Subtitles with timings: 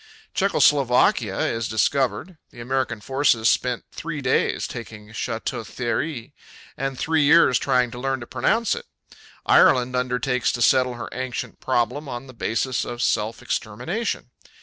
[0.33, 2.39] Czecho Slovakia is discovered.
[2.49, 6.33] The American forces spent three days taking Château Thierry
[6.75, 8.87] and three years trying to learn to pronounce it.
[9.45, 14.31] Ireland undertakes to settle her ancient problem on the basis of self extermination.